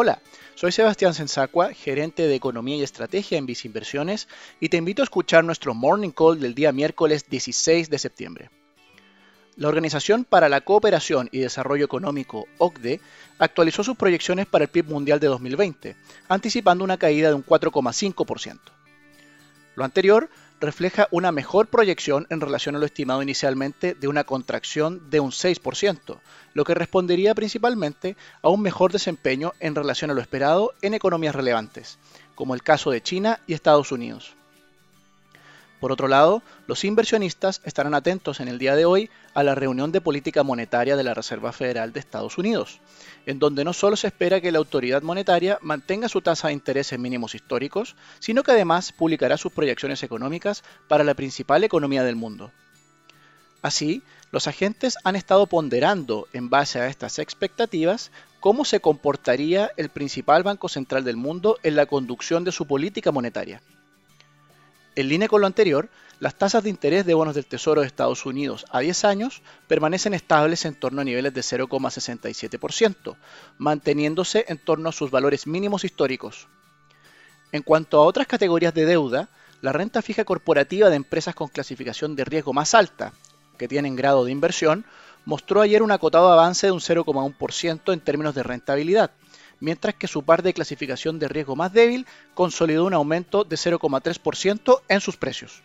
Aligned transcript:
Hola, 0.00 0.22
soy 0.54 0.70
Sebastián 0.70 1.12
Sensacua, 1.12 1.74
gerente 1.74 2.28
de 2.28 2.34
Economía 2.36 2.76
y 2.76 2.84
Estrategia 2.84 3.36
en 3.36 3.46
Vice 3.46 3.66
Inversiones, 3.66 4.28
y 4.60 4.68
te 4.68 4.76
invito 4.76 5.02
a 5.02 5.04
escuchar 5.04 5.42
nuestro 5.42 5.74
Morning 5.74 6.10
Call 6.10 6.38
del 6.38 6.54
día 6.54 6.70
miércoles 6.70 7.28
16 7.28 7.90
de 7.90 7.98
septiembre. 7.98 8.50
La 9.56 9.66
Organización 9.66 10.22
para 10.22 10.48
la 10.48 10.60
Cooperación 10.60 11.28
y 11.32 11.40
Desarrollo 11.40 11.84
Económico, 11.84 12.46
OCDE, 12.58 13.00
actualizó 13.40 13.82
sus 13.82 13.96
proyecciones 13.96 14.46
para 14.46 14.66
el 14.66 14.70
PIB 14.70 14.84
mundial 14.86 15.18
de 15.18 15.26
2020, 15.26 15.96
anticipando 16.28 16.84
una 16.84 16.96
caída 16.96 17.30
de 17.30 17.34
un 17.34 17.44
4,5%. 17.44 18.56
Lo 19.74 19.84
anterior 19.84 20.30
refleja 20.60 21.08
una 21.10 21.32
mejor 21.32 21.68
proyección 21.68 22.26
en 22.30 22.40
relación 22.40 22.74
a 22.74 22.78
lo 22.78 22.86
estimado 22.86 23.22
inicialmente 23.22 23.94
de 23.94 24.08
una 24.08 24.24
contracción 24.24 25.08
de 25.10 25.20
un 25.20 25.30
6%, 25.30 26.18
lo 26.54 26.64
que 26.64 26.74
respondería 26.74 27.34
principalmente 27.34 28.16
a 28.42 28.48
un 28.48 28.62
mejor 28.62 28.92
desempeño 28.92 29.52
en 29.60 29.74
relación 29.74 30.10
a 30.10 30.14
lo 30.14 30.20
esperado 30.20 30.72
en 30.82 30.94
economías 30.94 31.34
relevantes, 31.34 31.98
como 32.34 32.54
el 32.54 32.62
caso 32.62 32.90
de 32.90 33.02
China 33.02 33.40
y 33.46 33.54
Estados 33.54 33.92
Unidos. 33.92 34.34
Por 35.80 35.92
otro 35.92 36.08
lado, 36.08 36.42
los 36.66 36.84
inversionistas 36.84 37.60
estarán 37.64 37.94
atentos 37.94 38.40
en 38.40 38.48
el 38.48 38.58
día 38.58 38.74
de 38.74 38.84
hoy 38.84 39.10
a 39.32 39.44
la 39.44 39.54
reunión 39.54 39.92
de 39.92 40.00
política 40.00 40.42
monetaria 40.42 40.96
de 40.96 41.04
la 41.04 41.14
Reserva 41.14 41.52
Federal 41.52 41.92
de 41.92 42.00
Estados 42.00 42.36
Unidos, 42.36 42.80
en 43.26 43.38
donde 43.38 43.64
no 43.64 43.72
solo 43.72 43.94
se 43.94 44.08
espera 44.08 44.40
que 44.40 44.50
la 44.50 44.58
autoridad 44.58 45.02
monetaria 45.02 45.58
mantenga 45.62 46.08
su 46.08 46.20
tasa 46.20 46.48
de 46.48 46.54
interés 46.54 46.92
en 46.92 47.02
mínimos 47.02 47.36
históricos, 47.36 47.94
sino 48.18 48.42
que 48.42 48.50
además 48.50 48.90
publicará 48.90 49.36
sus 49.36 49.52
proyecciones 49.52 50.02
económicas 50.02 50.64
para 50.88 51.04
la 51.04 51.14
principal 51.14 51.62
economía 51.62 52.02
del 52.02 52.16
mundo. 52.16 52.50
Así, 53.62 54.02
los 54.32 54.48
agentes 54.48 54.96
han 55.04 55.14
estado 55.14 55.46
ponderando, 55.46 56.26
en 56.32 56.50
base 56.50 56.80
a 56.80 56.88
estas 56.88 57.18
expectativas, 57.18 58.10
cómo 58.40 58.64
se 58.64 58.80
comportaría 58.80 59.70
el 59.76 59.90
principal 59.90 60.42
banco 60.42 60.68
central 60.68 61.04
del 61.04 61.16
mundo 61.16 61.58
en 61.62 61.76
la 61.76 61.86
conducción 61.86 62.44
de 62.44 62.52
su 62.52 62.66
política 62.66 63.12
monetaria. 63.12 63.62
En 64.98 65.08
línea 65.08 65.28
con 65.28 65.40
lo 65.40 65.46
anterior, 65.46 65.88
las 66.18 66.34
tasas 66.34 66.64
de 66.64 66.70
interés 66.70 67.06
de 67.06 67.14
bonos 67.14 67.36
del 67.36 67.46
Tesoro 67.46 67.82
de 67.82 67.86
Estados 67.86 68.26
Unidos 68.26 68.66
a 68.68 68.80
10 68.80 69.04
años 69.04 69.42
permanecen 69.68 70.12
estables 70.12 70.64
en 70.64 70.74
torno 70.74 71.02
a 71.02 71.04
niveles 71.04 71.32
de 71.32 71.40
0,67%, 71.40 73.14
manteniéndose 73.58 74.44
en 74.48 74.58
torno 74.58 74.88
a 74.88 74.92
sus 74.92 75.12
valores 75.12 75.46
mínimos 75.46 75.84
históricos. 75.84 76.48
En 77.52 77.62
cuanto 77.62 77.98
a 77.98 78.06
otras 78.06 78.26
categorías 78.26 78.74
de 78.74 78.86
deuda, 78.86 79.28
la 79.60 79.72
renta 79.72 80.02
fija 80.02 80.24
corporativa 80.24 80.90
de 80.90 80.96
empresas 80.96 81.36
con 81.36 81.46
clasificación 81.46 82.16
de 82.16 82.24
riesgo 82.24 82.52
más 82.52 82.74
alta, 82.74 83.12
que 83.56 83.68
tienen 83.68 83.94
grado 83.94 84.24
de 84.24 84.32
inversión, 84.32 84.84
mostró 85.24 85.60
ayer 85.60 85.84
un 85.84 85.92
acotado 85.92 86.32
avance 86.32 86.66
de 86.66 86.72
un 86.72 86.80
0,1% 86.80 87.92
en 87.92 88.00
términos 88.00 88.34
de 88.34 88.42
rentabilidad, 88.42 89.12
mientras 89.60 89.94
que 89.94 90.08
su 90.08 90.22
par 90.22 90.42
de 90.42 90.54
clasificación 90.54 91.18
de 91.18 91.28
riesgo 91.28 91.56
más 91.56 91.72
débil 91.72 92.06
consolidó 92.34 92.84
un 92.84 92.94
aumento 92.94 93.44
de 93.44 93.56
0,3% 93.56 94.82
en 94.88 95.00
sus 95.00 95.16
precios. 95.16 95.62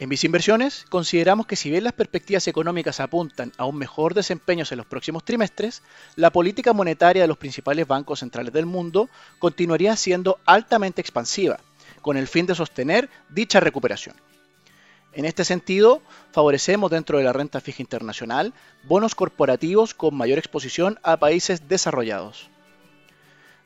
En 0.00 0.12
Inversiones 0.12 0.84
consideramos 0.88 1.46
que 1.46 1.56
si 1.56 1.70
bien 1.70 1.82
las 1.82 1.92
perspectivas 1.92 2.46
económicas 2.46 3.00
apuntan 3.00 3.52
a 3.56 3.64
un 3.64 3.76
mejor 3.76 4.14
desempeño 4.14 4.64
en 4.70 4.76
los 4.76 4.86
próximos 4.86 5.24
trimestres, 5.24 5.82
la 6.14 6.30
política 6.30 6.72
monetaria 6.72 7.22
de 7.22 7.28
los 7.28 7.36
principales 7.36 7.88
bancos 7.88 8.20
centrales 8.20 8.52
del 8.52 8.66
mundo 8.66 9.08
continuaría 9.40 9.96
siendo 9.96 10.38
altamente 10.46 11.00
expansiva, 11.00 11.58
con 12.00 12.16
el 12.16 12.28
fin 12.28 12.46
de 12.46 12.54
sostener 12.54 13.10
dicha 13.28 13.58
recuperación. 13.58 14.14
En 15.18 15.24
este 15.24 15.44
sentido, 15.44 16.00
favorecemos 16.30 16.92
dentro 16.92 17.18
de 17.18 17.24
la 17.24 17.32
renta 17.32 17.60
fija 17.60 17.82
internacional 17.82 18.54
bonos 18.84 19.16
corporativos 19.16 19.92
con 19.92 20.14
mayor 20.14 20.38
exposición 20.38 21.00
a 21.02 21.16
países 21.16 21.68
desarrollados. 21.68 22.48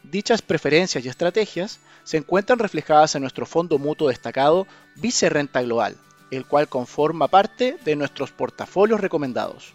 Dichas 0.03 0.41
preferencias 0.41 1.05
y 1.05 1.11
estrategias 1.11 1.81
se 2.05 2.17
encuentran 2.17 2.59
reflejadas 2.59 3.17
en 3.17 3.21
nuestro 3.21 3.45
fondo 3.45 3.77
mutuo 3.77 4.09
destacado 4.09 4.67
Vice 4.95 5.29
Renta 5.29 5.61
Global, 5.61 5.99
el 6.31 6.47
cual 6.47 6.69
conforma 6.69 7.29
parte 7.29 7.77
de 7.85 7.97
nuestros 7.97 8.31
portafolios 8.31 9.03
recomendados. 9.03 9.75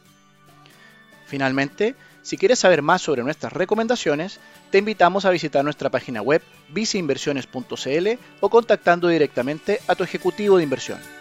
Finalmente, 1.27 1.95
si 2.23 2.37
quieres 2.37 2.57
saber 2.57 2.81
más 2.81 3.03
sobre 3.03 3.21
nuestras 3.21 3.53
recomendaciones, 3.53 4.39
te 4.71 4.79
invitamos 4.79 5.25
a 5.25 5.29
visitar 5.29 5.63
nuestra 5.63 5.91
página 5.91 6.23
web 6.23 6.41
viceinversiones.cl 6.69 8.07
o 8.39 8.49
contactando 8.49 9.09
directamente 9.09 9.79
a 9.87 9.93
tu 9.93 10.03
ejecutivo 10.03 10.57
de 10.57 10.63
inversión. 10.63 11.16